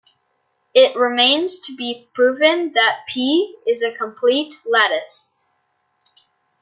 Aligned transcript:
It 0.73 0.95
remains 0.95 1.59
to 1.59 1.75
be 1.75 2.09
proven 2.15 2.71
that 2.73 3.01
P 3.07 3.55
is 3.67 3.83
a 3.83 3.93
complete 3.95 4.55
lattice. 4.65 5.29